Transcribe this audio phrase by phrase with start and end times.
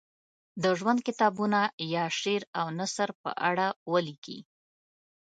[0.63, 1.59] د ژوند کتابونه
[1.93, 4.39] یا شعر او نثر په اړه ولیکي.